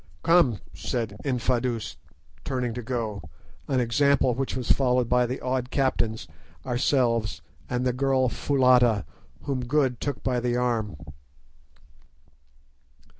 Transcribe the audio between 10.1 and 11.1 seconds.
by the arm.